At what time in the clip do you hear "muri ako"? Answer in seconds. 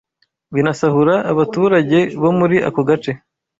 2.39-2.81